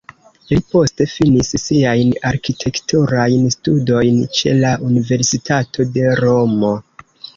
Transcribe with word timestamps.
Li 0.51 0.55
poste 0.69 1.05
finis 1.09 1.51
siajn 1.63 2.13
arkitekturajn 2.29 3.45
studojn 3.57 4.17
ĉe 4.39 4.55
la 4.65 4.75
Universitato 4.89 5.87
de 5.99 6.09
Romo. 6.23 6.73